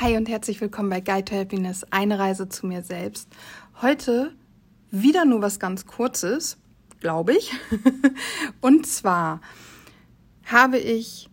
Hi 0.00 0.16
und 0.16 0.30
herzlich 0.30 0.62
willkommen 0.62 0.88
bei 0.88 1.02
Guide 1.02 1.26
to 1.26 1.36
Happiness, 1.36 1.84
eine 1.90 2.18
Reise 2.18 2.48
zu 2.48 2.66
mir 2.66 2.82
selbst. 2.82 3.28
Heute 3.82 4.32
wieder 4.90 5.26
nur 5.26 5.42
was 5.42 5.60
ganz 5.60 5.84
Kurzes, 5.84 6.56
glaube 7.00 7.34
ich. 7.34 7.52
und 8.62 8.86
zwar 8.86 9.42
habe 10.46 10.78
ich, 10.78 11.28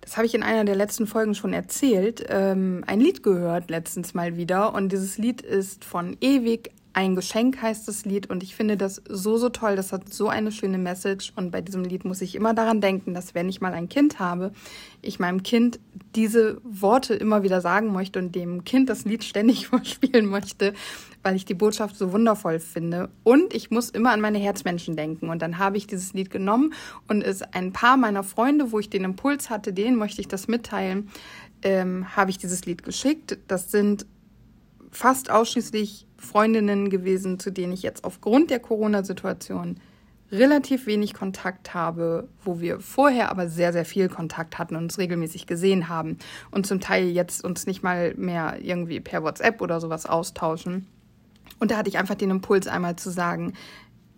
das 0.00 0.16
habe 0.16 0.24
ich 0.24 0.34
in 0.34 0.42
einer 0.42 0.64
der 0.64 0.76
letzten 0.76 1.06
Folgen 1.06 1.34
schon 1.34 1.52
erzählt, 1.52 2.24
ähm, 2.30 2.84
ein 2.86 3.00
Lied 3.00 3.22
gehört 3.22 3.68
letztens 3.68 4.14
mal 4.14 4.38
wieder. 4.38 4.72
Und 4.72 4.90
dieses 4.90 5.18
Lied 5.18 5.42
ist 5.42 5.84
von 5.84 6.16
Ewig 6.22 6.70
ein 6.92 7.14
Geschenk 7.14 7.62
heißt 7.62 7.86
das 7.86 8.04
Lied 8.04 8.30
und 8.30 8.42
ich 8.42 8.56
finde 8.56 8.76
das 8.76 9.00
so, 9.08 9.36
so 9.36 9.48
toll. 9.48 9.76
Das 9.76 9.92
hat 9.92 10.12
so 10.12 10.28
eine 10.28 10.50
schöne 10.50 10.78
Message 10.78 11.32
und 11.36 11.50
bei 11.50 11.60
diesem 11.60 11.84
Lied 11.84 12.04
muss 12.04 12.20
ich 12.20 12.34
immer 12.34 12.52
daran 12.52 12.80
denken, 12.80 13.14
dass 13.14 13.34
wenn 13.34 13.48
ich 13.48 13.60
mal 13.60 13.72
ein 13.72 13.88
Kind 13.88 14.18
habe, 14.18 14.52
ich 15.00 15.20
meinem 15.20 15.42
Kind 15.42 15.78
diese 16.16 16.60
Worte 16.64 17.14
immer 17.14 17.42
wieder 17.42 17.60
sagen 17.60 17.92
möchte 17.92 18.18
und 18.18 18.34
dem 18.34 18.64
Kind 18.64 18.88
das 18.88 19.04
Lied 19.04 19.22
ständig 19.22 19.66
vorspielen 19.68 20.26
möchte, 20.26 20.74
weil 21.22 21.36
ich 21.36 21.44
die 21.44 21.54
Botschaft 21.54 21.96
so 21.96 22.12
wundervoll 22.12 22.58
finde. 22.58 23.08
Und 23.22 23.54
ich 23.54 23.70
muss 23.70 23.90
immer 23.90 24.10
an 24.10 24.20
meine 24.20 24.38
Herzmenschen 24.38 24.96
denken. 24.96 25.28
Und 25.28 25.42
dann 25.42 25.58
habe 25.58 25.76
ich 25.76 25.86
dieses 25.86 26.12
Lied 26.12 26.30
genommen 26.30 26.72
und 27.06 27.22
es 27.22 27.42
ein 27.42 27.72
paar 27.72 27.96
meiner 27.96 28.24
Freunde, 28.24 28.72
wo 28.72 28.78
ich 28.80 28.90
den 28.90 29.04
Impuls 29.04 29.48
hatte, 29.48 29.72
denen 29.72 29.96
möchte 29.96 30.20
ich 30.20 30.28
das 30.28 30.48
mitteilen, 30.48 31.08
ähm, 31.62 32.16
habe 32.16 32.30
ich 32.30 32.38
dieses 32.38 32.64
Lied 32.66 32.82
geschickt. 32.82 33.38
Das 33.46 33.70
sind 33.70 34.06
fast 34.90 35.30
ausschließlich 35.30 36.06
Freundinnen 36.16 36.90
gewesen, 36.90 37.38
zu 37.38 37.50
denen 37.50 37.72
ich 37.72 37.82
jetzt 37.82 38.04
aufgrund 38.04 38.50
der 38.50 38.60
Corona-Situation 38.60 39.80
relativ 40.32 40.86
wenig 40.86 41.14
Kontakt 41.14 41.74
habe, 41.74 42.28
wo 42.44 42.60
wir 42.60 42.80
vorher 42.80 43.30
aber 43.30 43.48
sehr, 43.48 43.72
sehr 43.72 43.84
viel 43.84 44.08
Kontakt 44.08 44.58
hatten 44.58 44.76
und 44.76 44.84
uns 44.84 44.98
regelmäßig 44.98 45.46
gesehen 45.46 45.88
haben 45.88 46.18
und 46.50 46.66
zum 46.66 46.80
Teil 46.80 47.08
jetzt 47.08 47.44
uns 47.44 47.66
nicht 47.66 47.82
mal 47.82 48.14
mehr 48.16 48.58
irgendwie 48.60 49.00
per 49.00 49.22
WhatsApp 49.22 49.60
oder 49.60 49.80
sowas 49.80 50.06
austauschen. 50.06 50.86
Und 51.58 51.70
da 51.70 51.76
hatte 51.76 51.88
ich 51.88 51.98
einfach 51.98 52.14
den 52.14 52.30
Impuls 52.30 52.68
einmal 52.68 52.96
zu 52.96 53.10
sagen, 53.10 53.54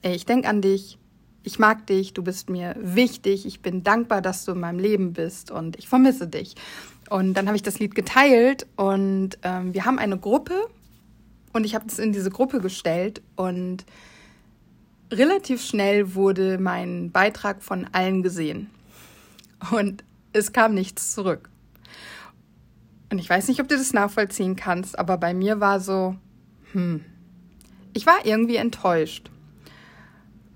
ey, 0.03 0.15
ich 0.15 0.27
denke 0.27 0.49
an 0.49 0.61
dich, 0.61 0.99
ich 1.45 1.59
mag 1.59 1.87
dich, 1.87 2.13
du 2.15 2.23
bist 2.23 2.51
mir 2.51 2.77
wichtig, 2.79 3.47
ich 3.47 3.63
bin 3.63 3.83
dankbar, 3.83 4.21
dass 4.23 4.45
du 4.45 4.53
in 4.53 4.61
meinem 4.61 4.79
Leben 4.79 5.13
bist 5.13 5.51
und 5.51 5.77
ich 5.77 5.89
vermisse 5.89 6.29
dich. 6.29 6.55
Und 7.11 7.35
dann 7.35 7.47
habe 7.47 7.57
ich 7.57 7.63
das 7.63 7.79
Lied 7.79 7.95
geteilt 7.95 8.67
und 8.77 9.39
ähm, 9.43 9.75
wir 9.75 9.85
haben 9.85 9.99
eine 9.99 10.19
Gruppe 10.19 10.55
und 11.53 11.65
ich 11.65 11.75
habe 11.75 11.85
das 11.87 11.99
in 11.99 12.13
diese 12.13 12.31
Gruppe 12.31 12.61
gestellt 12.61 13.23
und 13.37 13.85
relativ 15.11 15.63
schnell 15.63 16.15
wurde 16.15 16.59
mein 16.59 17.11
Beitrag 17.11 17.63
von 17.63 17.87
allen 17.93 18.23
gesehen. 18.23 18.71
Und 19.71 20.05
es 20.33 20.53
kam 20.53 20.75
nichts 20.75 21.13
zurück. 21.13 21.51
Und 23.11 23.19
ich 23.19 23.29
weiß 23.29 23.49
nicht, 23.49 23.61
ob 23.61 23.69
du 23.69 23.77
das 23.77 23.93
nachvollziehen 23.93 24.57
kannst, 24.57 24.99
aber 24.99 25.19
bei 25.19 25.35
mir 25.35 25.61
war 25.61 25.81
so, 25.81 26.17
hm, 26.73 27.05
ich 27.93 28.07
war 28.07 28.25
irgendwie 28.25 28.57
enttäuscht. 28.57 29.31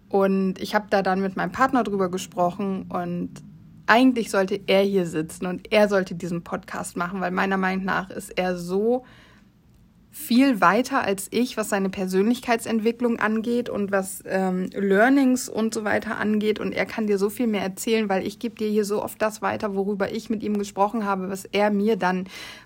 Und 0.09 0.59
ich 0.59 0.75
habe 0.75 0.87
da 0.89 1.03
dann 1.03 1.21
mit 1.21 1.37
meinem 1.37 1.53
Partner 1.53 1.85
drüber 1.85 2.11
gesprochen 2.11 2.87
und 2.89 3.31
eigentlich 3.87 4.31
sollte 4.31 4.61
er 4.67 4.83
hier 4.83 5.07
sitzen 5.07 5.47
und 5.47 5.73
er 5.73 5.89
sollte 5.89 6.15
diesen 6.15 6.43
Podcast 6.43 6.97
machen, 6.97 7.21
weil 7.21 7.31
meiner 7.31 7.57
Meinung 7.57 7.85
nach 7.85 8.11
ist 8.11 8.37
er 8.37 8.57
so 8.57 9.05
viel 10.17 10.63
weiter 10.63 11.03
als 11.03 11.29
ich, 11.31 11.59
was 11.59 11.69
seine 11.69 11.91
Persönlichkeitsentwicklung 11.91 13.21
angeht 13.21 13.69
und 13.69 13.93
was 13.93 14.25
ähm, 14.27 14.71
Learnings 14.73 15.47
und 15.47 15.75
so 15.75 15.85
weiter 15.85 16.17
angeht. 16.17 16.59
Und 16.59 16.73
er 16.73 16.87
kann 16.87 17.07
dir 17.07 17.19
so 17.19 17.29
viel 17.29 17.47
mehr 17.47 17.61
erzählen, 17.61 18.09
weil 18.09 18.27
ich 18.27 18.39
gebe 18.39 18.55
dir 18.55 18.67
hier 18.67 18.87
so 18.87 19.03
oft 19.03 19.21
das 19.21 19.43
weiter, 19.43 19.75
worüber 19.75 20.11
ich 20.11 20.31
mit 20.31 20.43
ihm 20.43 20.57
gesprochen 20.57 21.05
habe, 21.05 21.29
was 21.29 21.45
er 21.45 21.71
mir 21.71 21.97
dann 21.97 22.25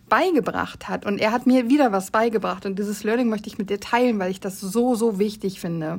beigebracht 0.09 0.89
hat. 0.89 1.05
Und 1.05 1.19
er 1.19 1.33
hat 1.33 1.47
mir 1.47 1.69
wieder 1.69 1.91
was 1.91 2.13
beigebracht. 2.13 2.67
Und 2.67 2.79
dieses 2.79 3.03
Learning 3.03 3.29
möchte 3.29 3.49
ich 3.49 3.59
mit 3.59 3.69
dir 3.69 3.81
teilen, 3.81 4.21
weil 4.21 4.31
ich 4.31 4.39
das 4.39 4.61
so, 4.61 4.95
so 4.95 5.19
wichtig 5.19 5.59
finde. 5.59 5.99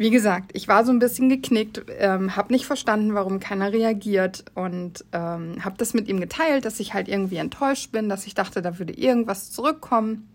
Wie 0.00 0.08
gesagt, 0.08 0.52
ich 0.54 0.66
war 0.66 0.86
so 0.86 0.92
ein 0.92 0.98
bisschen 0.98 1.28
geknickt, 1.28 1.84
ähm, 1.98 2.34
habe 2.34 2.54
nicht 2.54 2.64
verstanden, 2.64 3.12
warum 3.12 3.38
keiner 3.38 3.70
reagiert 3.70 4.46
und 4.54 5.04
ähm, 5.12 5.62
habe 5.62 5.76
das 5.76 5.92
mit 5.92 6.08
ihm 6.08 6.20
geteilt, 6.20 6.64
dass 6.64 6.80
ich 6.80 6.94
halt 6.94 7.06
irgendwie 7.06 7.36
enttäuscht 7.36 7.92
bin, 7.92 8.08
dass 8.08 8.26
ich 8.26 8.32
dachte, 8.32 8.62
da 8.62 8.78
würde 8.78 8.94
irgendwas 8.94 9.50
zurückkommen. 9.50 10.26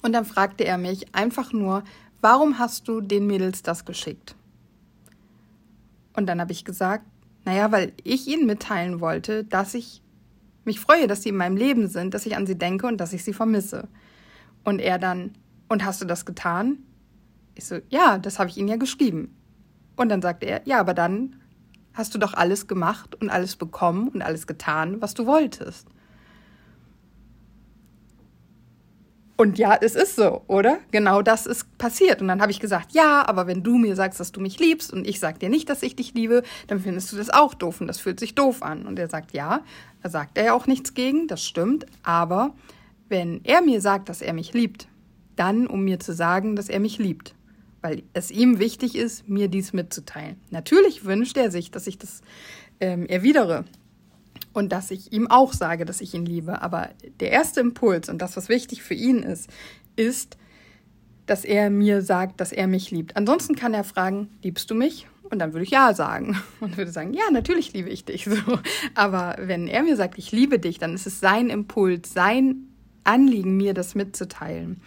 Und 0.00 0.14
dann 0.14 0.24
fragte 0.24 0.64
er 0.64 0.78
mich 0.78 1.14
einfach 1.14 1.52
nur, 1.52 1.84
warum 2.22 2.58
hast 2.58 2.88
du 2.88 3.02
den 3.02 3.26
Mädels 3.26 3.62
das 3.62 3.84
geschickt? 3.84 4.36
Und 6.16 6.24
dann 6.24 6.40
habe 6.40 6.52
ich 6.52 6.64
gesagt, 6.64 7.04
naja, 7.44 7.70
weil 7.72 7.92
ich 8.04 8.26
ihnen 8.26 8.46
mitteilen 8.46 9.00
wollte, 9.02 9.44
dass 9.44 9.74
ich 9.74 10.00
mich 10.64 10.80
freue, 10.80 11.08
dass 11.08 11.22
sie 11.22 11.28
in 11.28 11.36
meinem 11.36 11.58
Leben 11.58 11.88
sind, 11.88 12.14
dass 12.14 12.24
ich 12.24 12.38
an 12.38 12.46
sie 12.46 12.56
denke 12.56 12.86
und 12.86 12.96
dass 12.96 13.12
ich 13.12 13.22
sie 13.22 13.34
vermisse. 13.34 13.86
Und 14.64 14.78
er 14.78 14.98
dann, 14.98 15.34
und 15.68 15.84
hast 15.84 16.00
du 16.00 16.06
das 16.06 16.24
getan? 16.24 16.78
Ich 17.54 17.66
so, 17.66 17.78
ja, 17.88 18.18
das 18.18 18.38
habe 18.38 18.50
ich 18.50 18.56
Ihnen 18.56 18.68
ja 18.68 18.76
geschrieben. 18.76 19.36
Und 19.96 20.08
dann 20.08 20.22
sagte 20.22 20.46
er, 20.46 20.62
ja, 20.64 20.80
aber 20.80 20.94
dann 20.94 21.36
hast 21.92 22.14
du 22.14 22.18
doch 22.18 22.34
alles 22.34 22.66
gemacht 22.66 23.14
und 23.20 23.30
alles 23.30 23.56
bekommen 23.56 24.08
und 24.08 24.22
alles 24.22 24.46
getan, 24.46 25.00
was 25.00 25.14
du 25.14 25.26
wolltest. 25.26 25.86
Und 29.36 29.58
ja, 29.58 29.76
es 29.80 29.96
ist 29.96 30.14
so, 30.14 30.42
oder? 30.46 30.78
Genau 30.92 31.20
das 31.20 31.46
ist 31.46 31.76
passiert. 31.76 32.20
Und 32.20 32.28
dann 32.28 32.40
habe 32.40 32.52
ich 32.52 32.60
gesagt, 32.60 32.92
ja, 32.92 33.26
aber 33.26 33.48
wenn 33.48 33.64
du 33.64 33.76
mir 33.78 33.96
sagst, 33.96 34.20
dass 34.20 34.30
du 34.30 34.40
mich 34.40 34.60
liebst 34.60 34.92
und 34.92 35.06
ich 35.06 35.18
sag 35.18 35.40
dir 35.40 35.48
nicht, 35.48 35.68
dass 35.68 35.82
ich 35.82 35.96
dich 35.96 36.14
liebe, 36.14 36.44
dann 36.68 36.78
findest 36.78 37.10
du 37.10 37.16
das 37.16 37.30
auch 37.30 37.52
doof 37.54 37.80
und 37.80 37.88
das 37.88 37.98
fühlt 37.98 38.20
sich 38.20 38.36
doof 38.36 38.62
an. 38.62 38.86
Und 38.86 38.96
er 38.96 39.08
sagt, 39.08 39.32
ja, 39.32 39.62
da 40.02 40.08
sagt 40.08 40.38
er 40.38 40.44
ja 40.44 40.52
auch 40.52 40.68
nichts 40.68 40.94
gegen, 40.94 41.26
das 41.26 41.42
stimmt. 41.42 41.86
Aber 42.04 42.54
wenn 43.08 43.40
er 43.44 43.60
mir 43.60 43.80
sagt, 43.80 44.08
dass 44.08 44.22
er 44.22 44.34
mich 44.34 44.52
liebt, 44.52 44.86
dann 45.34 45.66
um 45.66 45.82
mir 45.82 45.98
zu 45.98 46.12
sagen, 46.12 46.54
dass 46.54 46.68
er 46.68 46.78
mich 46.78 46.98
liebt 46.98 47.34
weil 47.84 48.02
es 48.14 48.30
ihm 48.30 48.60
wichtig 48.60 48.96
ist, 48.96 49.28
mir 49.28 49.48
dies 49.48 49.74
mitzuteilen. 49.74 50.36
Natürlich 50.48 51.04
wünscht 51.04 51.36
er 51.36 51.50
sich, 51.50 51.70
dass 51.70 51.86
ich 51.86 51.98
das 51.98 52.22
ähm, 52.80 53.04
erwidere 53.04 53.66
und 54.54 54.72
dass 54.72 54.90
ich 54.90 55.12
ihm 55.12 55.30
auch 55.30 55.52
sage, 55.52 55.84
dass 55.84 56.00
ich 56.00 56.14
ihn 56.14 56.24
liebe. 56.24 56.62
Aber 56.62 56.88
der 57.20 57.30
erste 57.30 57.60
Impuls 57.60 58.08
und 58.08 58.22
das, 58.22 58.38
was 58.38 58.48
wichtig 58.48 58.82
für 58.82 58.94
ihn 58.94 59.18
ist, 59.18 59.50
ist, 59.96 60.38
dass 61.26 61.44
er 61.44 61.68
mir 61.68 62.00
sagt, 62.00 62.40
dass 62.40 62.52
er 62.52 62.68
mich 62.68 62.90
liebt. 62.90 63.18
Ansonsten 63.18 63.54
kann 63.54 63.74
er 63.74 63.84
fragen, 63.84 64.30
liebst 64.42 64.70
du 64.70 64.74
mich? 64.74 65.06
Und 65.24 65.38
dann 65.38 65.52
würde 65.52 65.64
ich 65.64 65.70
ja 65.70 65.92
sagen 65.92 66.40
und 66.60 66.78
würde 66.78 66.90
sagen, 66.90 67.12
ja, 67.12 67.30
natürlich 67.30 67.74
liebe 67.74 67.90
ich 67.90 68.06
dich. 68.06 68.24
So. 68.30 68.58
Aber 68.94 69.36
wenn 69.38 69.68
er 69.68 69.82
mir 69.82 69.96
sagt, 69.96 70.16
ich 70.16 70.32
liebe 70.32 70.58
dich, 70.58 70.78
dann 70.78 70.94
ist 70.94 71.06
es 71.06 71.20
sein 71.20 71.50
Impuls, 71.50 72.14
sein 72.14 72.66
Anliegen, 73.04 73.58
mir 73.58 73.74
das 73.74 73.94
mitzuteilen. 73.94 74.80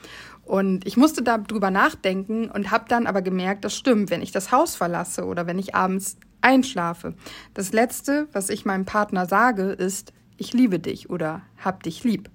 Und 0.47 0.87
ich 0.87 0.95
musste 0.95 1.23
darüber 1.23 1.71
nachdenken 1.71 2.49
und 2.49 2.71
habe 2.71 2.85
dann 2.87 3.05
aber 3.05 3.21
gemerkt, 3.21 3.65
das 3.65 3.75
stimmt, 3.75 4.09
wenn 4.09 4.21
ich 4.21 4.31
das 4.31 4.49
Haus 4.53 4.77
verlasse 4.77 5.25
oder 5.25 5.45
wenn 5.45 5.59
ich 5.59 5.75
abends 5.75 6.17
einschlafe. 6.39 7.15
Das 7.53 7.73
Letzte, 7.73 8.29
was 8.31 8.49
ich 8.49 8.63
meinem 8.63 8.85
Partner 8.85 9.25
sage, 9.25 9.71
ist, 9.71 10.13
ich 10.37 10.53
liebe 10.53 10.79
dich 10.79 11.09
oder 11.09 11.41
hab 11.57 11.83
dich 11.83 12.05
lieb. 12.05 12.29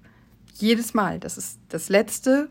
Jedes 0.53 0.93
Mal. 0.93 1.19
Das 1.19 1.39
ist 1.39 1.59
das 1.69 1.89
Letzte, 1.89 2.49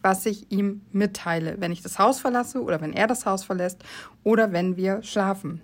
was 0.00 0.24
ich 0.24 0.50
ihm 0.50 0.80
mitteile, 0.92 1.56
wenn 1.58 1.70
ich 1.70 1.82
das 1.82 1.98
Haus 1.98 2.18
verlasse 2.18 2.62
oder 2.62 2.80
wenn 2.80 2.94
er 2.94 3.06
das 3.06 3.26
Haus 3.26 3.44
verlässt 3.44 3.84
oder 4.22 4.52
wenn 4.52 4.78
wir 4.78 5.02
schlafen. 5.02 5.60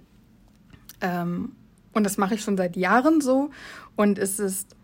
Ähm, 1.00 1.53
und 1.94 2.05
das 2.05 2.19
mache 2.19 2.34
ich 2.34 2.43
schon 2.43 2.59
seit 2.59 2.77
Jahren 2.77 3.22
so. 3.22 3.49
Und 3.97 4.19
es 4.19 4.38
ist 4.38 4.77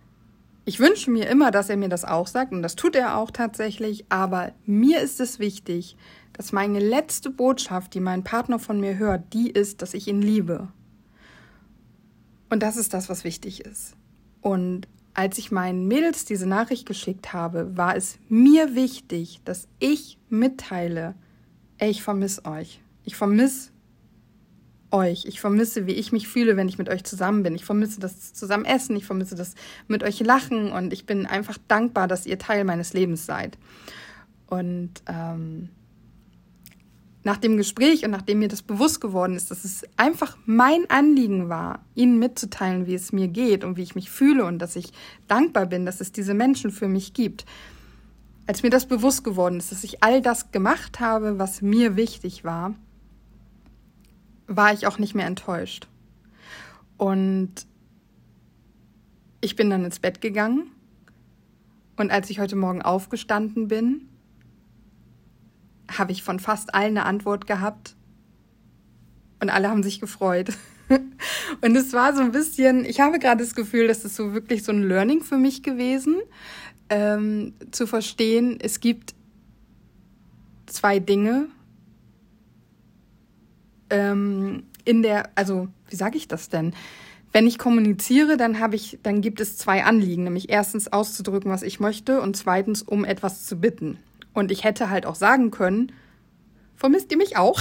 ich 0.66 0.80
wünsche 0.80 1.12
mir 1.12 1.28
immer, 1.28 1.52
dass 1.52 1.70
er 1.70 1.76
mir 1.76 1.88
das 1.88 2.04
auch 2.04 2.26
sagt 2.26 2.52
und 2.52 2.60
das 2.60 2.74
tut 2.74 2.96
er 2.96 3.16
auch 3.16 3.30
tatsächlich, 3.30 4.04
aber 4.08 4.52
mir 4.66 5.00
ist 5.00 5.20
es 5.20 5.38
wichtig, 5.38 5.96
dass 6.32 6.52
meine 6.52 6.80
letzte 6.80 7.30
Botschaft, 7.30 7.94
die 7.94 8.00
mein 8.00 8.24
Partner 8.24 8.58
von 8.58 8.80
mir 8.80 8.98
hört, 8.98 9.32
die 9.32 9.48
ist, 9.48 9.80
dass 9.80 9.94
ich 9.94 10.08
ihn 10.08 10.20
liebe. 10.20 10.68
Und 12.50 12.64
das 12.64 12.76
ist 12.76 12.92
das, 12.92 13.08
was 13.08 13.22
wichtig 13.22 13.64
ist. 13.64 13.94
Und 14.42 14.88
als 15.14 15.38
ich 15.38 15.52
meinen 15.52 15.86
Mädels 15.86 16.24
diese 16.24 16.48
Nachricht 16.48 16.84
geschickt 16.84 17.32
habe, 17.32 17.76
war 17.76 17.96
es 17.96 18.18
mir 18.28 18.74
wichtig, 18.74 19.40
dass 19.44 19.68
ich 19.78 20.18
mitteile, 20.28 21.14
ey, 21.78 21.90
ich 21.90 22.02
vermisse 22.02 22.44
euch. 22.44 22.80
Ich 23.04 23.14
vermisse 23.14 23.70
euch. 24.96 25.26
Ich 25.26 25.40
vermisse, 25.40 25.86
wie 25.86 25.92
ich 25.92 26.10
mich 26.10 26.26
fühle, 26.26 26.56
wenn 26.56 26.68
ich 26.68 26.78
mit 26.78 26.88
euch 26.88 27.04
zusammen 27.04 27.42
bin. 27.42 27.54
Ich 27.54 27.64
vermisse 27.64 28.00
das 28.00 28.32
zusammen 28.32 28.64
essen, 28.64 28.96
ich 28.96 29.04
vermisse 29.04 29.36
das 29.36 29.54
mit 29.86 30.02
euch 30.02 30.20
lachen 30.20 30.72
und 30.72 30.92
ich 30.92 31.06
bin 31.06 31.26
einfach 31.26 31.58
dankbar, 31.68 32.08
dass 32.08 32.26
ihr 32.26 32.38
Teil 32.38 32.64
meines 32.64 32.92
Lebens 32.94 33.26
seid. 33.26 33.58
Und 34.46 34.90
ähm, 35.06 35.68
nach 37.24 37.36
dem 37.36 37.56
Gespräch 37.56 38.04
und 38.04 38.12
nachdem 38.12 38.38
mir 38.38 38.48
das 38.48 38.62
bewusst 38.62 39.00
geworden 39.00 39.34
ist, 39.34 39.50
dass 39.50 39.64
es 39.64 39.82
einfach 39.96 40.38
mein 40.46 40.88
Anliegen 40.88 41.48
war, 41.48 41.84
ihnen 41.94 42.18
mitzuteilen, 42.18 42.86
wie 42.86 42.94
es 42.94 43.12
mir 43.12 43.28
geht 43.28 43.64
und 43.64 43.76
wie 43.76 43.82
ich 43.82 43.96
mich 43.96 44.10
fühle 44.10 44.44
und 44.44 44.60
dass 44.60 44.76
ich 44.76 44.92
dankbar 45.26 45.66
bin, 45.66 45.84
dass 45.84 46.00
es 46.00 46.12
diese 46.12 46.34
Menschen 46.34 46.70
für 46.70 46.88
mich 46.88 47.14
gibt. 47.14 47.44
Als 48.46 48.62
mir 48.62 48.70
das 48.70 48.86
bewusst 48.86 49.24
geworden 49.24 49.58
ist, 49.58 49.72
dass 49.72 49.82
ich 49.82 50.04
all 50.04 50.22
das 50.22 50.52
gemacht 50.52 51.00
habe, 51.00 51.40
was 51.40 51.62
mir 51.62 51.96
wichtig 51.96 52.44
war, 52.44 52.74
war 54.46 54.72
ich 54.72 54.86
auch 54.86 54.98
nicht 54.98 55.14
mehr 55.14 55.26
enttäuscht. 55.26 55.88
Und 56.96 57.66
ich 59.40 59.56
bin 59.56 59.70
dann 59.70 59.84
ins 59.84 60.00
Bett 60.00 60.20
gegangen 60.20 60.70
und 61.96 62.10
als 62.10 62.30
ich 62.30 62.40
heute 62.40 62.56
Morgen 62.56 62.82
aufgestanden 62.82 63.68
bin, 63.68 64.08
habe 65.88 66.12
ich 66.12 66.22
von 66.22 66.40
fast 66.40 66.74
allen 66.74 66.98
eine 66.98 67.06
Antwort 67.06 67.46
gehabt 67.46 67.96
und 69.40 69.50
alle 69.50 69.68
haben 69.68 69.82
sich 69.82 70.00
gefreut. 70.00 70.50
und 71.60 71.76
es 71.76 71.92
war 71.92 72.14
so 72.14 72.22
ein 72.22 72.32
bisschen, 72.32 72.84
ich 72.84 73.00
habe 73.00 73.18
gerade 73.18 73.42
das 73.42 73.54
Gefühl, 73.54 73.88
das 73.88 74.04
ist 74.04 74.16
so 74.16 74.32
wirklich 74.32 74.62
so 74.62 74.72
ein 74.72 74.82
Learning 74.82 75.22
für 75.22 75.36
mich 75.36 75.62
gewesen, 75.62 76.16
ähm, 76.88 77.54
zu 77.70 77.86
verstehen, 77.86 78.58
es 78.60 78.80
gibt 78.80 79.14
zwei 80.66 80.98
Dinge 80.98 81.48
ähm, 83.90 84.64
in 84.84 85.02
der, 85.02 85.30
also 85.34 85.68
wie 85.88 85.96
sage 85.96 86.16
ich 86.16 86.28
das 86.28 86.48
denn? 86.48 86.74
Wenn 87.32 87.46
ich 87.46 87.58
kommuniziere, 87.58 88.36
dann 88.36 88.60
habe 88.60 88.76
ich, 88.76 88.98
dann 89.02 89.20
gibt 89.20 89.40
es 89.40 89.58
zwei 89.58 89.84
Anliegen, 89.84 90.24
nämlich 90.24 90.48
erstens 90.48 90.92
auszudrücken, 90.92 91.50
was 91.50 91.62
ich 91.62 91.80
möchte 91.80 92.20
und 92.20 92.36
zweitens 92.36 92.82
um 92.82 93.04
etwas 93.04 93.44
zu 93.44 93.56
bitten. 93.56 93.98
Und 94.32 94.50
ich 94.50 94.64
hätte 94.64 94.90
halt 94.90 95.06
auch 95.06 95.14
sagen 95.14 95.50
können, 95.50 95.92
vermisst 96.74 97.10
ihr 97.10 97.18
mich 97.18 97.36
auch? 97.36 97.60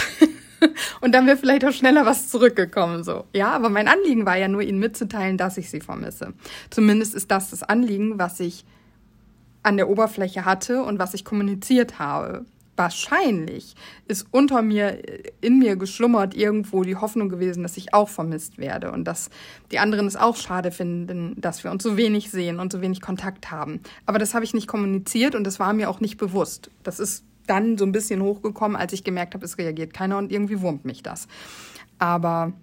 und 1.02 1.14
dann 1.14 1.26
wäre 1.26 1.38
vielleicht 1.38 1.66
auch 1.66 1.72
schneller 1.72 2.06
was 2.06 2.30
zurückgekommen, 2.30 3.04
so. 3.04 3.26
Ja, 3.34 3.52
aber 3.52 3.70
mein 3.70 3.88
Anliegen 3.88 4.26
war 4.26 4.38
ja 4.38 4.48
nur, 4.48 4.62
ihnen 4.62 4.80
mitzuteilen, 4.80 5.38
dass 5.38 5.58
ich 5.58 5.70
sie 5.70 5.82
vermisse. 5.82 6.34
Zumindest 6.70 7.16
ist 7.16 7.32
das 7.32 7.50
das 7.50 7.64
Anliegen, 7.64 8.20
was 8.20 8.40
ich 8.40 8.66
an 9.64 9.78
der 9.78 9.90
Oberfläche 9.90 10.46
hatte 10.46 10.84
und 10.84 11.00
was 11.00 11.14
ich 11.14 11.26
kommuniziert 11.26 11.98
habe. 11.98 12.46
Wahrscheinlich 12.78 13.76
ist 14.08 14.28
unter 14.32 14.62
mir, 14.62 15.02
in 15.42 15.60
mir 15.60 15.78
geschlummert 15.78 16.36
irgendwo 16.36 16.84
die 16.84 16.98
Hoffnung 16.98 17.30
gewesen, 17.30 17.64
dass 17.64 17.78
ich 17.78 17.94
auch 17.94 18.10
vermisst 18.10 18.58
werde 18.58 18.92
und 18.92 19.06
dass 19.06 19.30
die 19.72 19.80
anderen 19.80 20.08
es 20.08 20.16
auch 20.16 20.36
schade 20.36 20.72
finden, 20.72 21.40
dass 21.40 21.64
wir 21.64 21.72
uns 21.72 21.84
so 21.84 21.96
wenig 21.96 22.32
sehen 22.32 22.60
und 22.60 22.72
so 22.72 22.82
wenig 22.82 23.02
Kontakt 23.02 23.50
haben. 23.50 23.80
Aber 24.06 24.20
das 24.20 24.34
habe 24.34 24.44
ich 24.44 24.54
nicht 24.54 24.68
kommuniziert 24.68 25.36
und 25.36 25.46
das 25.46 25.60
war 25.60 25.72
mir 25.74 25.90
auch 25.90 26.02
nicht 26.02 26.18
bewusst. 26.18 26.70
Das 26.84 27.00
ist 27.00 27.24
dann 27.48 27.78
so 27.78 27.86
ein 27.86 27.92
bisschen 27.92 28.22
hochgekommen, 28.22 28.76
als 28.76 28.94
ich 28.94 29.04
gemerkt 29.04 29.36
habe, 29.36 29.46
es 29.46 29.58
reagiert 29.58 29.94
keiner 29.94 30.18
und 30.18 30.32
irgendwie 30.32 30.62
wurmt 30.62 30.84
mich 30.84 31.04
das. 31.04 31.28
Aber 32.00 32.54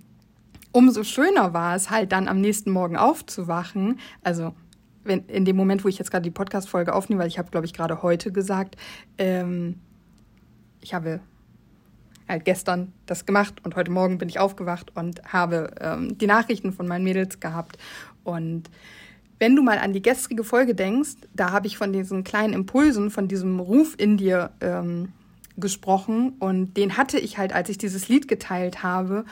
umso 0.72 1.04
schöner 1.04 1.54
war 1.54 1.74
es 1.74 1.90
halt 1.90 2.12
dann 2.12 2.28
am 2.28 2.40
nächsten 2.40 2.70
Morgen 2.70 2.96
aufzuwachen. 2.96 3.98
Also 4.22 4.54
wenn, 5.04 5.26
in 5.26 5.44
dem 5.44 5.56
Moment, 5.56 5.84
wo 5.84 5.88
ich 5.88 5.98
jetzt 5.98 6.10
gerade 6.10 6.24
die 6.24 6.30
Podcast-Folge 6.30 6.94
aufnehme, 6.94 7.22
weil 7.22 7.28
ich 7.28 7.38
habe, 7.38 7.50
glaube 7.50 7.66
ich, 7.66 7.72
gerade 7.72 8.02
heute 8.02 8.32
gesagt, 8.32 8.76
ähm, 9.18 9.80
ich 10.82 10.94
habe 10.94 11.20
halt 12.28 12.44
gestern 12.44 12.92
das 13.06 13.26
gemacht 13.26 13.54
und 13.64 13.76
heute 13.76 13.90
Morgen 13.90 14.18
bin 14.18 14.28
ich 14.28 14.38
aufgewacht 14.38 14.94
und 14.94 15.22
habe 15.24 15.74
ähm, 15.80 16.18
die 16.18 16.26
Nachrichten 16.26 16.72
von 16.72 16.86
meinen 16.86 17.04
Mädels 17.04 17.40
gehabt 17.40 17.78
und 18.24 18.70
wenn 19.42 19.56
du 19.56 19.62
mal 19.62 19.78
an 19.78 19.92
die 19.92 20.02
gestrige 20.02 20.44
Folge 20.44 20.72
denkst, 20.72 21.16
da 21.34 21.50
habe 21.50 21.66
ich 21.66 21.76
von 21.76 21.92
diesen 21.92 22.22
kleinen 22.22 22.52
Impulsen, 22.52 23.10
von 23.10 23.26
diesem 23.26 23.58
Ruf 23.58 23.96
in 23.98 24.16
dir 24.16 24.52
ähm, 24.60 25.08
gesprochen 25.56 26.34
und 26.38 26.76
den 26.76 26.96
hatte 26.96 27.18
ich 27.18 27.38
halt, 27.38 27.52
als 27.52 27.68
ich 27.68 27.76
dieses 27.76 28.08
Lied 28.08 28.28
geteilt 28.28 28.84
habe. 28.84 29.24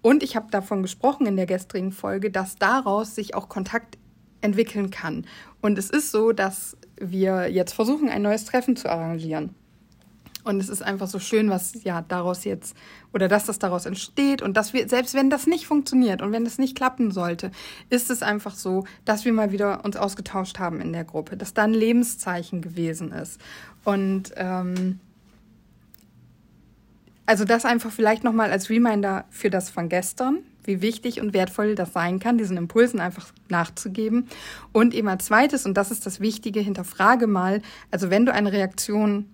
Und 0.00 0.22
ich 0.22 0.36
habe 0.36 0.50
davon 0.50 0.80
gesprochen 0.80 1.26
in 1.26 1.36
der 1.36 1.44
gestrigen 1.44 1.92
Folge, 1.92 2.30
dass 2.30 2.56
daraus 2.56 3.14
sich 3.14 3.34
auch 3.34 3.50
Kontakt 3.50 3.98
entwickeln 4.40 4.88
kann. 4.88 5.26
Und 5.60 5.76
es 5.76 5.90
ist 5.90 6.12
so, 6.12 6.32
dass 6.32 6.78
wir 6.98 7.50
jetzt 7.50 7.74
versuchen, 7.74 8.08
ein 8.08 8.22
neues 8.22 8.46
Treffen 8.46 8.74
zu 8.74 8.88
arrangieren. 8.88 9.54
Und 10.48 10.60
es 10.60 10.70
ist 10.70 10.82
einfach 10.82 11.08
so 11.08 11.18
schön, 11.18 11.50
was 11.50 11.84
ja 11.84 12.00
daraus 12.00 12.44
jetzt 12.44 12.74
oder 13.12 13.28
dass 13.28 13.44
das 13.44 13.58
daraus 13.58 13.84
entsteht 13.84 14.40
und 14.40 14.56
dass 14.56 14.72
wir, 14.72 14.88
selbst 14.88 15.12
wenn 15.12 15.28
das 15.28 15.46
nicht 15.46 15.66
funktioniert 15.66 16.22
und 16.22 16.32
wenn 16.32 16.44
das 16.44 16.56
nicht 16.56 16.74
klappen 16.74 17.10
sollte, 17.10 17.50
ist 17.90 18.10
es 18.10 18.22
einfach 18.22 18.54
so, 18.54 18.84
dass 19.04 19.26
wir 19.26 19.34
mal 19.34 19.52
wieder 19.52 19.84
uns 19.84 19.98
ausgetauscht 19.98 20.58
haben 20.58 20.80
in 20.80 20.94
der 20.94 21.04
Gruppe, 21.04 21.36
dass 21.36 21.52
da 21.52 21.64
ein 21.64 21.74
Lebenszeichen 21.74 22.62
gewesen 22.62 23.12
ist. 23.12 23.38
Und 23.84 24.32
ähm, 24.36 25.00
also 27.26 27.44
das 27.44 27.66
einfach 27.66 27.92
vielleicht 27.92 28.24
nochmal 28.24 28.50
als 28.50 28.70
Reminder 28.70 29.26
für 29.28 29.50
das 29.50 29.68
von 29.68 29.90
gestern, 29.90 30.38
wie 30.64 30.80
wichtig 30.80 31.20
und 31.20 31.34
wertvoll 31.34 31.74
das 31.74 31.92
sein 31.92 32.20
kann, 32.20 32.38
diesen 32.38 32.56
Impulsen 32.56 33.00
einfach 33.00 33.26
nachzugeben. 33.50 34.28
Und 34.72 34.94
eben 34.94 35.08
als 35.08 35.26
zweites, 35.26 35.66
und 35.66 35.74
das 35.74 35.90
ist 35.90 36.06
das 36.06 36.20
Wichtige, 36.20 36.60
hinterfrage 36.60 37.26
mal, 37.26 37.60
also 37.90 38.08
wenn 38.08 38.24
du 38.24 38.32
eine 38.32 38.50
Reaktion 38.50 39.26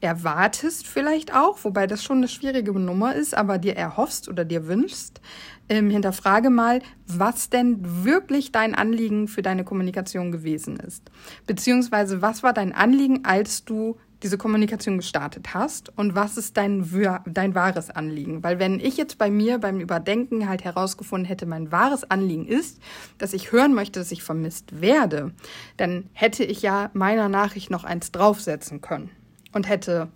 erwartest 0.00 0.86
vielleicht 0.86 1.34
auch, 1.34 1.64
wobei 1.64 1.86
das 1.86 2.04
schon 2.04 2.18
eine 2.18 2.28
schwierige 2.28 2.72
Nummer 2.72 3.14
ist, 3.14 3.36
aber 3.36 3.58
dir 3.58 3.76
erhoffst 3.76 4.28
oder 4.28 4.44
dir 4.44 4.68
wünschst, 4.68 5.20
ähm, 5.68 5.90
hinterfrage 5.90 6.50
mal, 6.50 6.80
was 7.06 7.50
denn 7.50 8.04
wirklich 8.04 8.52
dein 8.52 8.74
Anliegen 8.74 9.28
für 9.28 9.42
deine 9.42 9.64
Kommunikation 9.64 10.32
gewesen 10.32 10.76
ist. 10.76 11.10
Beziehungsweise, 11.46 12.22
was 12.22 12.42
war 12.42 12.52
dein 12.52 12.72
Anliegen, 12.72 13.24
als 13.24 13.64
du 13.64 13.96
diese 14.22 14.38
Kommunikation 14.38 14.96
gestartet 14.96 15.54
hast 15.54 15.96
und 15.96 16.16
was 16.16 16.36
ist 16.36 16.56
dein, 16.56 16.88
dein 17.26 17.54
wahres 17.54 17.90
Anliegen? 17.90 18.42
Weil 18.42 18.58
wenn 18.58 18.80
ich 18.80 18.96
jetzt 18.96 19.18
bei 19.18 19.30
mir 19.30 19.58
beim 19.58 19.78
Überdenken 19.80 20.48
halt 20.48 20.64
herausgefunden 20.64 21.26
hätte, 21.26 21.46
mein 21.46 21.70
wahres 21.70 22.10
Anliegen 22.10 22.46
ist, 22.46 22.80
dass 23.18 23.32
ich 23.32 23.52
hören 23.52 23.74
möchte, 23.74 24.00
dass 24.00 24.10
ich 24.10 24.22
vermisst 24.22 24.80
werde, 24.80 25.32
dann 25.76 26.08
hätte 26.12 26.44
ich 26.44 26.62
ja 26.62 26.90
meiner 26.94 27.28
Nachricht 27.28 27.70
noch 27.70 27.84
eins 27.84 28.10
draufsetzen 28.10 28.80
können 28.80 29.10
und 29.52 29.68
hätte, 29.68 30.08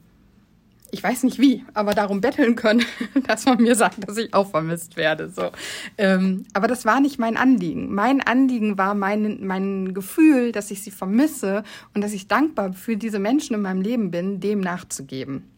ich 0.91 1.03
weiß 1.03 1.23
nicht 1.23 1.39
wie, 1.39 1.65
aber 1.75 1.95
darum 1.95 2.21
betteln 2.21 2.57
können, 2.57 2.85
dass 3.27 3.47
man 3.47 3.63
mir 3.63 3.75
sagt, 3.75 4.07
dass 4.07 4.17
ich 4.17 4.33
auch 4.35 4.51
vermisst 4.51 4.97
werde. 4.97 5.29
So. 5.29 5.51
Ähm, 5.99 6.45
aber 6.53 6.69
das 6.69 6.85
war 6.85 7.01
nicht 7.01 7.19
mein 7.19 7.37
Anliegen. 7.37 7.95
Mein 7.95 8.21
Anliegen 8.21 8.79
war 8.79 8.95
mein, 8.95 9.45
mein 9.47 9.95
Gefühl, 9.95 10.53
dass 10.53 10.71
ich 10.71 10.83
sie 10.83 10.91
vermisse 10.91 11.65
und 11.95 12.03
dass 12.03 12.13
ich 12.13 12.29
dankbar 12.29 12.73
für 12.73 12.97
diese 12.97 13.19
Menschen 13.19 13.55
in 13.55 13.63
meinem 13.63 13.83
Leben 13.83 14.11
bin, 14.11 14.41
dem 14.41 14.61
nachzugeben 14.61 15.52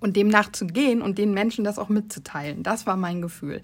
und 0.00 0.16
dem 0.16 0.28
nachzugehen 0.28 1.02
und 1.02 1.18
den 1.18 1.32
Menschen 1.32 1.64
das 1.64 1.78
auch 1.78 1.88
mitzuteilen. 1.88 2.62
Das 2.62 2.86
war 2.86 2.96
mein 2.96 3.20
Gefühl. 3.22 3.60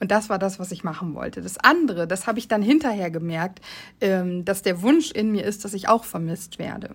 Und 0.00 0.10
das 0.10 0.28
war 0.28 0.38
das, 0.38 0.58
was 0.58 0.70
ich 0.72 0.84
machen 0.84 1.14
wollte. 1.14 1.40
Das 1.40 1.58
andere, 1.58 2.06
das 2.06 2.26
habe 2.26 2.38
ich 2.38 2.48
dann 2.48 2.62
hinterher 2.62 3.10
gemerkt, 3.10 3.60
ähm, 4.00 4.44
dass 4.44 4.62
der 4.62 4.82
Wunsch 4.82 5.10
in 5.10 5.32
mir 5.32 5.44
ist, 5.44 5.64
dass 5.64 5.74
ich 5.74 5.88
auch 5.88 6.04
vermisst 6.04 6.58
werde. 6.58 6.90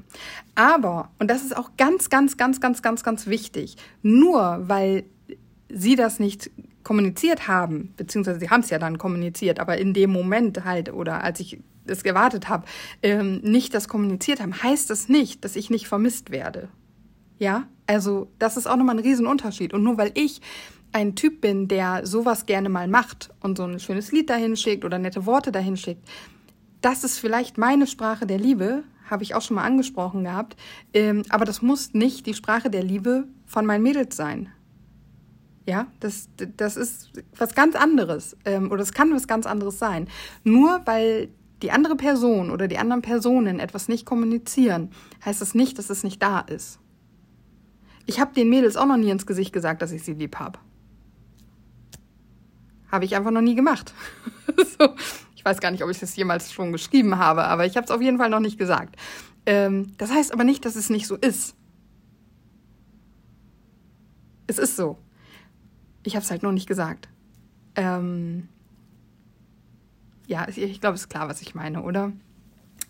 Aber, 0.56 1.10
und 1.20 1.30
das 1.30 1.44
ist 1.44 1.56
auch 1.56 1.72
ganz, 1.78 2.10
ganz, 2.10 2.38
ganz, 2.38 2.60
ganz, 2.60 2.82
ganz, 2.82 3.04
ganz 3.04 3.28
wichtig, 3.28 3.78
nur 4.02 4.62
weil 4.68 5.06
sie 5.70 5.96
das 5.96 6.20
nicht 6.20 6.52
kommuniziert 6.84 7.48
haben, 7.48 7.94
beziehungsweise 7.98 8.40
sie 8.40 8.50
haben 8.50 8.62
es 8.62 8.70
ja 8.70 8.78
dann 8.78 8.98
kommuniziert, 8.98 9.60
aber 9.60 9.78
in 9.78 9.94
dem 9.94 10.12
Moment 10.12 10.66
halt 10.66 10.92
oder 10.92 11.24
als 11.24 11.40
ich 11.40 11.60
es 11.86 12.04
gewartet 12.04 12.50
habe, 12.50 12.66
ähm, 13.02 13.40
nicht 13.42 13.74
das 13.74 13.88
kommuniziert 13.88 14.42
haben, 14.42 14.62
heißt 14.62 14.90
das 14.90 15.10
nicht, 15.10 15.44
dass 15.44 15.56
ich 15.56 15.70
nicht 15.70 15.88
vermisst 15.88 16.32
werde. 16.32 16.70
Ja, 17.44 17.68
also 17.88 18.30
das 18.40 18.56
ist 18.56 18.68
auch 18.68 18.78
nochmal 18.78 18.96
ein 18.96 19.04
Riesenunterschied. 19.04 19.74
Und 19.74 19.84
nur 19.84 19.98
weil 19.98 20.12
ich 20.14 20.40
ein 20.94 21.14
Typ 21.14 21.42
bin, 21.42 21.68
der 21.68 22.08
sowas 22.08 22.46
gerne 22.46 22.70
mal 22.70 22.88
macht 22.88 23.32
und 23.42 23.58
so 23.58 23.66
ein 23.66 23.82
schönes 23.82 24.14
Lied 24.14 24.30
dahin 24.30 24.56
schickt 24.56 24.86
oder 24.86 24.98
nette 24.98 25.26
Worte 25.26 25.52
dahin 25.52 25.76
schickt, 25.76 26.08
das 26.80 27.04
ist 27.04 27.20
vielleicht 27.20 27.58
meine 27.58 27.86
Sprache 27.86 28.26
der 28.26 28.38
Liebe, 28.38 28.86
habe 29.10 29.24
ich 29.24 29.36
auch 29.36 29.42
schon 29.42 29.56
mal 29.56 29.66
angesprochen 29.66 30.24
gehabt. 30.24 30.56
Ähm, 30.94 31.24
aber 31.28 31.44
das 31.44 31.62
muss 31.62 31.94
nicht 31.94 32.28
die 32.28 32.34
Sprache 32.34 32.70
der 32.70 32.82
Liebe 32.82 33.28
von 33.46 33.66
meinen 33.66 33.84
Mädels 33.84 34.16
sein. 34.16 34.48
Ja, 35.68 35.88
das, 36.00 36.30
das 36.56 36.78
ist 36.78 37.12
was 37.38 37.56
ganz 37.56 37.76
anderes. 37.76 38.38
Ähm, 38.46 38.72
oder 38.72 38.84
es 38.84 38.94
kann 38.94 39.14
was 39.14 39.28
ganz 39.28 39.46
anderes 39.46 39.80
sein. 39.80 40.08
Nur 40.46 40.80
weil 40.86 41.28
die 41.62 41.72
andere 41.72 41.98
Person 41.98 42.52
oder 42.52 42.70
die 42.70 42.78
anderen 42.78 43.02
Personen 43.02 43.60
etwas 43.60 43.90
nicht 43.90 44.06
kommunizieren, 44.06 44.92
heißt 45.26 45.42
das 45.42 45.54
nicht, 45.54 45.78
dass 45.78 45.90
es 45.90 46.06
nicht 46.06 46.24
da 46.24 46.40
ist. 46.40 46.80
Ich 48.06 48.20
habe 48.20 48.34
den 48.34 48.50
Mädels 48.50 48.76
auch 48.76 48.86
noch 48.86 48.98
nie 48.98 49.10
ins 49.10 49.26
Gesicht 49.26 49.54
gesagt, 49.54 49.82
dass 49.82 49.92
ich 49.92 50.04
sie 50.04 50.14
lieb 50.14 50.38
habe. 50.38 50.60
Habe 52.92 53.06
ich 53.06 53.16
einfach 53.16 53.32
noch 53.32 53.42
nie 53.42 53.56
gemacht. 53.56 53.94
so. 54.78 54.94
Ich 55.36 55.46
weiß 55.46 55.60
gar 55.60 55.72
nicht, 55.72 55.84
ob 55.84 55.90
ich 55.90 56.02
es 56.02 56.16
jemals 56.16 56.54
schon 56.54 56.72
geschrieben 56.72 57.18
habe, 57.18 57.44
aber 57.44 57.66
ich 57.66 57.76
habe 57.76 57.84
es 57.84 57.92
auf 57.92 58.02
jeden 58.02 58.18
Fall 58.18 58.30
noch 58.30 58.40
nicht 58.40 58.58
gesagt. 58.58 58.96
Ähm, 59.46 59.92
das 59.98 60.10
heißt 60.10 60.32
aber 60.32 60.46
nicht, 60.46 60.64
dass 60.64 60.76
es 60.76 60.90
nicht 60.90 61.06
so 61.06 61.18
ist. 61.18 61.56
Es 64.48 64.58
ist 64.58 64.78
so. 64.78 64.98
Ich 66.04 66.16
habe 66.16 66.24
es 66.24 66.32
halt 66.32 66.44
noch 66.44 66.52
nicht 66.52 66.68
gesagt. 66.68 67.10
Ähm, 67.76 68.48
ja, 70.28 70.48
ich 70.48 70.80
glaube, 70.80 70.96
es 70.96 71.02
ist 71.02 71.10
klar, 71.10 71.28
was 71.28 71.42
ich 71.42 71.56
meine, 71.56 71.84
oder? 71.84 72.14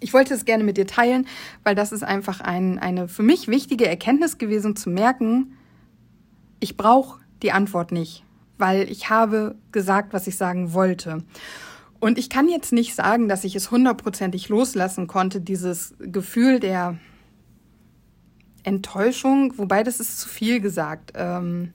Ich 0.03 0.13
wollte 0.13 0.33
es 0.33 0.43
gerne 0.43 0.65
mit 0.65 0.75
dir 0.75 0.86
teilen, 0.86 1.27
weil 1.63 1.75
das 1.75 1.93
ist 1.93 2.03
einfach 2.03 2.41
ein, 2.41 2.77
eine 2.77 3.07
für 3.07 3.24
mich 3.24 3.48
wichtige 3.48 3.88
Erkenntnis 3.88 4.38
gewesen, 4.38 4.75
zu 4.75 4.89
merken, 4.89 5.57
ich 6.60 6.75
brauche 6.75 7.22
die 7.41 7.53
Antwort 7.53 7.93
nicht, 7.93 8.25
weil 8.57 8.89
ich 8.91 9.10
habe 9.10 9.55
gesagt, 9.72 10.12
was 10.12 10.27
ich 10.27 10.36
sagen 10.36 10.74
wollte. 10.74 11.24
Und 12.01 12.17
ich 12.17 12.29
kann 12.29 12.50
jetzt 12.50 12.74
nicht 12.74 12.95
sagen, 12.95 13.29
dass 13.29 13.45
ich 13.45 13.55
es 13.55 13.72
hundertprozentig 13.72 14.50
loslassen 14.50 15.07
konnte, 15.07 15.39
dieses 15.39 15.95
Gefühl 16.00 16.60
der 16.60 16.98
Enttäuschung, 18.63 19.57
wobei 19.57 19.83
das 19.83 20.01
ist 20.01 20.19
zu 20.19 20.27
viel 20.27 20.60
gesagt. 20.60 21.13
Ähm, 21.15 21.72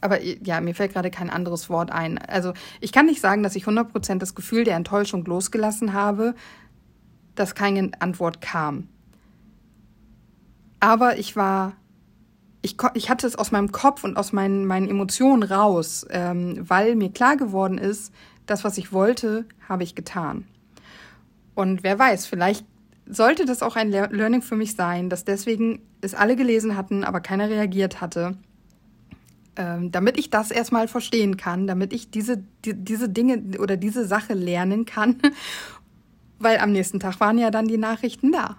aber 0.00 0.20
ja, 0.22 0.60
mir 0.60 0.74
fällt 0.74 0.92
gerade 0.92 1.10
kein 1.10 1.30
anderes 1.30 1.70
Wort 1.70 1.90
ein. 1.90 2.18
Also 2.18 2.52
ich 2.80 2.92
kann 2.92 3.06
nicht 3.06 3.20
sagen, 3.20 3.42
dass 3.42 3.56
ich 3.56 3.66
hundertprozentig 3.66 4.28
das 4.28 4.34
Gefühl 4.36 4.64
der 4.64 4.76
Enttäuschung 4.76 5.24
losgelassen 5.24 5.92
habe, 5.92 6.34
dass 7.34 7.54
keine 7.54 7.90
Antwort 7.98 8.40
kam. 8.40 8.88
Aber 10.80 11.18
ich 11.18 11.36
war, 11.36 11.74
ich, 12.60 12.76
ich 12.94 13.08
hatte 13.08 13.26
es 13.26 13.36
aus 13.36 13.52
meinem 13.52 13.70
Kopf 13.70 14.04
und 14.04 14.16
aus 14.16 14.32
meinen, 14.32 14.66
meinen 14.66 14.88
Emotionen 14.88 15.42
raus, 15.42 16.06
ähm, 16.10 16.56
weil 16.68 16.96
mir 16.96 17.10
klar 17.10 17.36
geworden 17.36 17.78
ist, 17.78 18.12
das, 18.46 18.64
was 18.64 18.78
ich 18.78 18.92
wollte, 18.92 19.46
habe 19.68 19.84
ich 19.84 19.94
getan. 19.94 20.44
Und 21.54 21.82
wer 21.82 21.98
weiß, 21.98 22.26
vielleicht 22.26 22.66
sollte 23.06 23.44
das 23.44 23.62
auch 23.62 23.76
ein 23.76 23.90
Learning 23.90 24.42
für 24.42 24.56
mich 24.56 24.74
sein, 24.74 25.10
dass 25.10 25.24
deswegen 25.24 25.82
es 26.00 26.14
alle 26.14 26.36
gelesen 26.36 26.76
hatten, 26.76 27.04
aber 27.04 27.20
keiner 27.20 27.48
reagiert 27.48 28.00
hatte. 28.00 28.36
Ähm, 29.54 29.92
damit 29.92 30.18
ich 30.18 30.30
das 30.30 30.50
erstmal 30.50 30.88
verstehen 30.88 31.36
kann, 31.36 31.66
damit 31.66 31.92
ich 31.92 32.10
diese, 32.10 32.42
die, 32.64 32.74
diese 32.74 33.10
Dinge 33.10 33.58
oder 33.58 33.76
diese 33.76 34.06
Sache 34.06 34.32
lernen 34.32 34.86
kann, 34.86 35.20
weil 36.42 36.58
am 36.58 36.72
nächsten 36.72 37.00
Tag 37.00 37.20
waren 37.20 37.38
ja 37.38 37.50
dann 37.50 37.66
die 37.66 37.78
Nachrichten 37.78 38.32
da. 38.32 38.56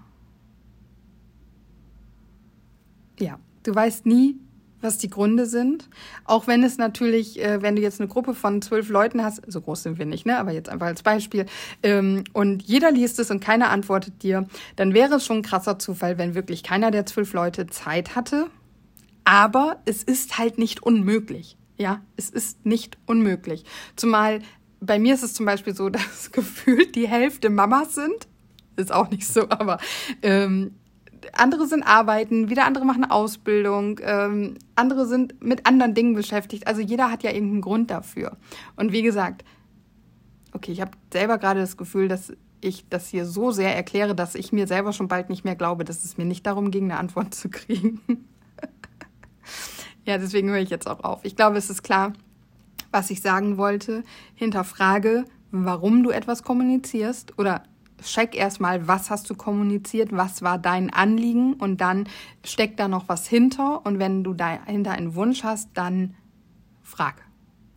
Ja, 3.19 3.39
du 3.63 3.73
weißt 3.73 4.05
nie, 4.05 4.37
was 4.83 4.97
die 4.97 5.09
Gründe 5.09 5.45
sind. 5.45 5.89
Auch 6.25 6.45
wenn 6.45 6.63
es 6.63 6.77
natürlich, 6.77 7.41
äh, 7.41 7.61
wenn 7.61 7.75
du 7.75 7.81
jetzt 7.81 7.99
eine 7.99 8.09
Gruppe 8.09 8.35
von 8.35 8.61
zwölf 8.61 8.89
Leuten 8.89 9.23
hast, 9.23 9.41
so 9.47 9.61
groß 9.61 9.83
sind 9.83 9.97
wir 9.97 10.05
nicht, 10.05 10.25
ne? 10.25 10.37
aber 10.37 10.51
jetzt 10.51 10.69
einfach 10.69 10.87
als 10.87 11.01
Beispiel, 11.01 11.45
ähm, 11.81 12.25
und 12.33 12.61
jeder 12.63 12.91
liest 12.91 13.17
es 13.19 13.31
und 13.31 13.39
keiner 13.39 13.69
antwortet 13.69 14.21
dir, 14.21 14.47
dann 14.75 14.93
wäre 14.93 15.15
es 15.15 15.25
schon 15.25 15.37
ein 15.37 15.43
krasser 15.43 15.79
Zufall, 15.79 16.17
wenn 16.17 16.35
wirklich 16.35 16.63
keiner 16.63 16.91
der 16.91 17.05
zwölf 17.05 17.33
Leute 17.33 17.67
Zeit 17.67 18.15
hatte. 18.15 18.47
Aber 19.23 19.77
es 19.85 20.03
ist 20.03 20.37
halt 20.37 20.57
nicht 20.57 20.83
unmöglich. 20.83 21.57
Ja, 21.77 22.01
es 22.17 22.29
ist 22.29 22.65
nicht 22.65 22.97
unmöglich. 23.05 23.63
Zumal 23.95 24.41
bei 24.85 24.99
mir 24.99 25.13
ist 25.13 25.23
es 25.23 25.33
zum 25.33 25.45
Beispiel 25.45 25.75
so, 25.75 25.89
dass 25.89 26.31
gefühlt 26.31 26.95
die 26.95 27.07
Hälfte 27.07 27.49
Mamas 27.49 27.95
sind. 27.95 28.27
Ist 28.75 28.91
auch 28.91 29.09
nicht 29.09 29.27
so, 29.27 29.41
aber 29.49 29.77
ähm, 30.21 30.71
andere 31.33 31.67
sind 31.67 31.83
arbeiten, 31.83 32.49
wieder 32.49 32.65
andere 32.65 32.85
machen 32.85 33.05
Ausbildung, 33.05 33.99
ähm, 34.03 34.55
andere 34.75 35.05
sind 35.05 35.41
mit 35.43 35.65
anderen 35.67 35.93
Dingen 35.93 36.15
beschäftigt. 36.15 36.67
Also 36.67 36.81
jeder 36.81 37.11
hat 37.11 37.23
ja 37.23 37.31
irgendeinen 37.31 37.61
Grund 37.61 37.91
dafür. 37.91 38.37
Und 38.75 38.91
wie 38.91 39.03
gesagt, 39.03 39.45
okay, 40.53 40.71
ich 40.71 40.81
habe 40.81 40.91
selber 41.11 41.37
gerade 41.37 41.59
das 41.59 41.77
Gefühl, 41.77 42.07
dass 42.07 42.33
ich 42.61 42.87
das 42.89 43.09
hier 43.09 43.25
so 43.25 43.51
sehr 43.51 43.75
erkläre, 43.75 44.15
dass 44.15 44.35
ich 44.35 44.51
mir 44.51 44.67
selber 44.67 44.93
schon 44.93 45.07
bald 45.07 45.29
nicht 45.29 45.43
mehr 45.43 45.55
glaube, 45.55 45.83
dass 45.83 46.03
es 46.03 46.17
mir 46.17 46.25
nicht 46.25 46.45
darum 46.45 46.71
ging, 46.71 46.85
eine 46.85 46.97
Antwort 46.97 47.33
zu 47.33 47.49
kriegen. 47.51 48.01
ja, 50.05 50.17
deswegen 50.17 50.49
höre 50.49 50.59
ich 50.59 50.69
jetzt 50.69 50.87
auch 50.87 51.03
auf. 51.03 51.23
Ich 51.23 51.35
glaube, 51.35 51.57
es 51.57 51.69
ist 51.69 51.83
klar, 51.83 52.13
was 52.93 53.09
ich 53.09 53.21
sagen 53.21 53.57
wollte. 53.57 54.03
Hinterfrage, 54.35 55.25
warum 55.51 56.03
du 56.03 56.11
etwas 56.11 56.43
kommunizierst 56.43 57.37
oder 57.37 57.63
check 58.03 58.35
erstmal, 58.35 58.87
was 58.87 59.09
hast 59.09 59.29
du 59.29 59.35
kommuniziert, 59.35 60.11
was 60.11 60.41
war 60.41 60.57
dein 60.57 60.91
Anliegen 60.91 61.53
und 61.53 61.81
dann 61.81 62.07
steckt 62.43 62.79
da 62.79 62.87
noch 62.87 63.07
was 63.07 63.27
hinter 63.27 63.85
und 63.85 63.99
wenn 63.99 64.23
du 64.23 64.33
dahinter 64.33 64.91
einen 64.91 65.15
Wunsch 65.15 65.43
hast, 65.43 65.69
dann 65.73 66.15
frag. 66.81 67.25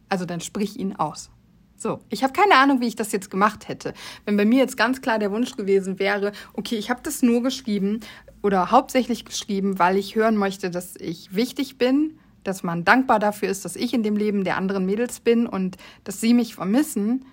Also 0.08 0.24
dann 0.24 0.40
sprich 0.40 0.78
ihn 0.78 0.96
aus. 0.96 1.30
So, 1.76 2.00
ich 2.08 2.22
habe 2.22 2.32
keine 2.32 2.54
Ahnung, 2.54 2.80
wie 2.80 2.86
ich 2.86 2.96
das 2.96 3.12
jetzt 3.12 3.30
gemacht 3.30 3.68
hätte. 3.68 3.92
Wenn 4.24 4.36
bei 4.36 4.46
mir 4.46 4.58
jetzt 4.58 4.76
ganz 4.76 5.02
klar 5.02 5.18
der 5.18 5.30
Wunsch 5.30 5.56
gewesen 5.56 5.98
wäre, 5.98 6.32
okay, 6.54 6.76
ich 6.76 6.88
habe 6.88 7.02
das 7.02 7.22
nur 7.22 7.42
geschrieben 7.42 8.00
oder 8.42 8.70
hauptsächlich 8.70 9.24
geschrieben, 9.24 9.78
weil 9.78 9.98
ich 9.98 10.14
hören 10.14 10.36
möchte, 10.36 10.70
dass 10.70 10.96
ich 10.96 11.34
wichtig 11.34 11.76
bin, 11.76 12.18
dass 12.46 12.62
man 12.62 12.84
dankbar 12.84 13.18
dafür 13.18 13.48
ist, 13.48 13.64
dass 13.64 13.76
ich 13.76 13.94
in 13.94 14.02
dem 14.02 14.16
Leben 14.16 14.44
der 14.44 14.56
anderen 14.56 14.86
Mädels 14.86 15.20
bin 15.20 15.46
und 15.46 15.76
dass 16.04 16.20
sie 16.20 16.34
mich 16.34 16.54
vermissen, 16.54 17.24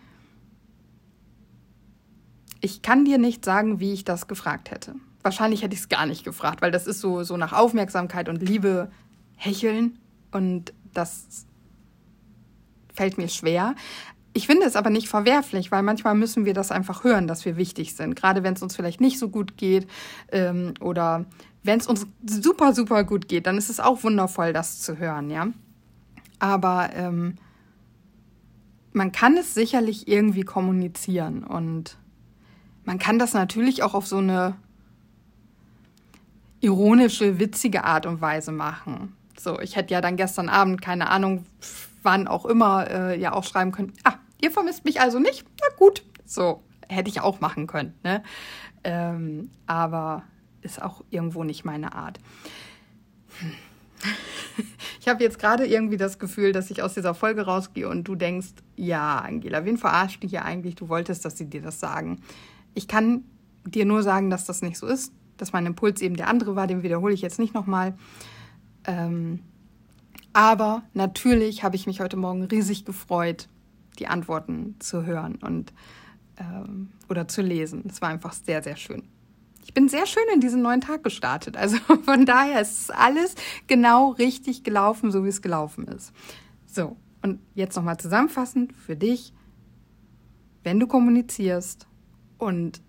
ich 2.61 2.81
kann 2.81 3.03
dir 3.03 3.17
nicht 3.17 3.43
sagen, 3.43 3.79
wie 3.79 3.91
ich 3.91 4.05
das 4.05 4.27
gefragt 4.27 4.71
hätte. 4.71 4.95
Wahrscheinlich 5.21 5.63
hätte 5.63 5.73
ich 5.73 5.81
es 5.81 5.89
gar 5.89 6.05
nicht 6.05 6.23
gefragt, 6.23 6.61
weil 6.61 6.71
das 6.71 6.87
ist 6.87 7.01
so, 7.01 7.23
so 7.23 7.37
nach 7.37 7.53
Aufmerksamkeit 7.53 8.29
und 8.29 8.41
Liebe 8.41 8.91
hecheln 9.35 9.99
und 10.31 10.73
das 10.93 11.45
fällt 12.93 13.17
mir 13.17 13.27
schwer. 13.27 13.75
Ich 14.33 14.47
finde 14.47 14.65
es 14.65 14.75
aber 14.75 14.89
nicht 14.89 15.07
verwerflich, 15.07 15.71
weil 15.71 15.83
manchmal 15.83 16.15
müssen 16.15 16.45
wir 16.45 16.55
das 16.55 16.71
einfach 16.71 17.03
hören, 17.03 17.27
dass 17.27 17.45
wir 17.45 17.55
wichtig 17.55 17.95
sind. 17.95 18.15
Gerade 18.15 18.41
wenn 18.43 18.55
es 18.55 18.63
uns 18.63 18.75
vielleicht 18.75 18.99
nicht 18.99 19.19
so 19.19 19.29
gut 19.29 19.57
geht 19.57 19.87
ähm, 20.31 20.73
oder 20.79 21.25
wenn 21.61 21.79
es 21.79 21.87
uns 21.87 22.07
super, 22.25 22.73
super 22.73 23.03
gut 23.03 23.27
geht, 23.27 23.45
dann 23.45 23.57
ist 23.57 23.69
es 23.69 23.79
auch 23.79 24.03
wundervoll, 24.03 24.51
das 24.51 24.81
zu 24.81 24.97
hören, 24.97 25.29
ja. 25.29 25.47
Aber 26.39 26.89
ähm, 26.93 27.35
man 28.91 29.11
kann 29.11 29.37
es 29.37 29.53
sicherlich 29.53 30.07
irgendwie 30.07 30.43
kommunizieren 30.43 31.43
und 31.43 31.97
man 32.85 32.99
kann 32.99 33.19
das 33.19 33.33
natürlich 33.33 33.83
auch 33.83 33.93
auf 33.93 34.07
so 34.07 34.17
eine 34.17 34.55
ironische, 36.59 37.39
witzige 37.39 37.83
Art 37.83 38.05
und 38.05 38.19
Weise 38.19 38.51
machen. 38.51 39.15
So, 39.37 39.59
ich 39.59 39.75
hätte 39.75 39.93
ja 39.93 40.01
dann 40.01 40.15
gestern 40.15 40.49
Abend, 40.49 40.81
keine 40.81 41.09
Ahnung, 41.09 41.45
wann 42.03 42.27
auch 42.27 42.45
immer, 42.45 42.89
äh, 42.89 43.19
ja 43.19 43.33
auch 43.33 43.43
schreiben 43.43 43.71
können, 43.71 43.93
ah, 44.03 44.15
ihr 44.43 44.51
vermisst 44.51 44.85
mich 44.85 45.01
also 45.01 45.19
nicht? 45.19 45.45
Na 45.61 45.75
gut, 45.77 46.03
so, 46.25 46.61
hätte 46.89 47.09
ich 47.09 47.21
auch 47.21 47.39
machen 47.39 47.65
können, 47.65 47.93
ne? 48.03 48.21
Ähm, 48.83 49.49
aber 49.65 50.23
ist 50.61 50.81
auch 50.81 51.03
irgendwo 51.09 51.43
nicht 51.43 51.65
meine 51.65 51.93
Art. 51.93 52.19
Hm. 53.39 53.51
Ich 54.99 55.09
habe 55.09 55.21
jetzt 55.21 55.37
gerade 55.37 55.65
irgendwie 55.65 55.97
das 55.97 56.17
Gefühl, 56.17 56.53
dass 56.53 56.71
ich 56.71 56.81
aus 56.81 56.93
dieser 56.93 57.13
Folge 57.13 57.41
rausgehe 57.41 57.89
und 57.89 58.07
du 58.07 58.15
denkst, 58.15 58.53
ja, 58.77 59.17
Angela, 59.17 59.65
wen 59.65 59.77
verarscht 59.77 60.23
die 60.23 60.29
hier 60.29 60.45
eigentlich? 60.45 60.75
Du 60.75 60.87
wolltest, 60.87 61.25
dass 61.25 61.37
sie 61.37 61.49
dir 61.49 61.61
das 61.61 61.81
sagen. 61.81 62.21
Ich 62.73 62.87
kann 62.87 63.25
dir 63.65 63.83
nur 63.83 64.01
sagen, 64.01 64.29
dass 64.29 64.45
das 64.45 64.61
nicht 64.61 64.77
so 64.77 64.87
ist, 64.87 65.11
dass 65.35 65.51
mein 65.51 65.65
Impuls 65.65 66.01
eben 66.01 66.15
der 66.15 66.29
andere 66.29 66.55
war, 66.55 66.67
den 66.67 66.83
wiederhole 66.83 67.13
ich 67.13 67.21
jetzt 67.21 67.37
nicht 67.37 67.53
nochmal. 67.53 67.95
Ähm, 68.85 69.39
aber 70.31 70.83
natürlich 70.93 71.65
habe 71.65 71.75
ich 71.75 71.85
mich 71.85 71.99
heute 71.99 72.15
Morgen 72.15 72.43
riesig 72.43 72.85
gefreut, 72.85 73.49
die 73.99 74.07
Antworten 74.07 74.75
zu 74.79 75.05
hören 75.05 75.35
und 75.35 75.73
ähm, 76.37 76.89
oder 77.09 77.27
zu 77.27 77.41
lesen. 77.41 77.83
Es 77.87 78.01
war 78.01 78.09
einfach 78.09 78.33
sehr, 78.33 78.63
sehr 78.63 78.75
schön. 78.75 79.03
Ich 79.63 79.73
bin 79.73 79.87
sehr 79.87 80.05
schön 80.05 80.23
in 80.33 80.41
diesen 80.41 80.61
neuen 80.61 80.81
Tag 80.81 81.03
gestartet. 81.03 81.57
Also 81.57 81.77
von 82.03 82.25
daher 82.25 82.61
ist 82.61 82.93
alles 82.93 83.35
genau 83.67 84.11
richtig 84.11 84.63
gelaufen, 84.63 85.11
so 85.11 85.23
wie 85.23 85.29
es 85.29 85.41
gelaufen 85.41 85.87
ist. 85.87 86.11
So, 86.65 86.97
und 87.21 87.39
jetzt 87.55 87.75
nochmal 87.75 87.97
zusammenfassend 87.97 88.73
für 88.73 88.95
dich, 88.95 89.33
wenn 90.63 90.79
du 90.79 90.87
kommunizierst, 90.87 91.87
und 92.43 92.81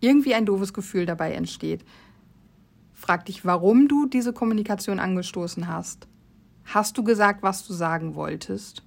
irgendwie 0.00 0.34
ein 0.34 0.46
doofes 0.46 0.74
Gefühl 0.74 1.06
dabei 1.06 1.32
entsteht, 1.32 1.84
frag 2.92 3.24
dich, 3.26 3.44
warum 3.44 3.88
du 3.88 4.06
diese 4.06 4.32
Kommunikation 4.32 4.98
angestoßen 4.98 5.68
hast. 5.68 6.08
Hast 6.64 6.98
du 6.98 7.04
gesagt, 7.04 7.42
was 7.42 7.66
du 7.66 7.72
sagen 7.72 8.14
wolltest? 8.14 8.82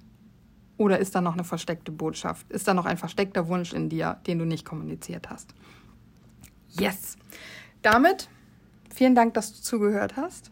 Oder 0.78 1.00
ist 1.00 1.14
da 1.14 1.20
noch 1.20 1.34
eine 1.34 1.44
versteckte 1.44 1.92
Botschaft? 1.92 2.50
Ist 2.50 2.66
da 2.68 2.72
noch 2.72 2.86
ein 2.86 2.96
versteckter 2.96 3.48
Wunsch 3.48 3.74
in 3.74 3.90
dir, 3.90 4.20
den 4.26 4.38
du 4.38 4.46
nicht 4.46 4.64
kommuniziert 4.64 5.28
hast? 5.28 5.52
Yes! 6.70 7.16
Damit 7.82 8.28
vielen 8.94 9.14
Dank, 9.14 9.34
dass 9.34 9.52
du 9.52 9.60
zugehört 9.60 10.16
hast. 10.16 10.50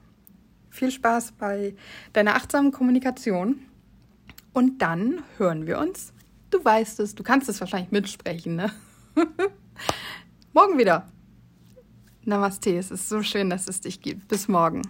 Viel 0.68 0.90
Spaß 0.90 1.32
bei 1.32 1.74
deiner 2.12 2.34
achtsamen 2.34 2.72
Kommunikation. 2.72 3.60
Und 4.52 4.82
dann 4.82 5.22
hören 5.38 5.66
wir 5.66 5.78
uns. 5.78 6.12
Du 6.50 6.64
weißt 6.64 7.00
es, 7.00 7.14
du 7.14 7.22
kannst 7.22 7.48
es 7.48 7.60
wahrscheinlich 7.60 7.92
mitsprechen, 7.92 8.56
ne? 8.56 8.72
morgen 10.52 10.78
wieder. 10.78 11.06
Namaste, 12.24 12.76
es 12.76 12.90
ist 12.90 13.08
so 13.08 13.22
schön, 13.22 13.50
dass 13.50 13.68
es 13.68 13.80
dich 13.80 14.00
gibt. 14.00 14.26
Bis 14.26 14.48
morgen. 14.48 14.82